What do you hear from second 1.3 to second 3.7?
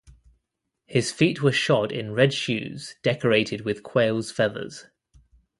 were shod in red shoes decorated